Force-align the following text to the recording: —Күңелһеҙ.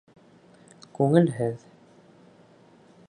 —Күңелһеҙ. 0.99 1.67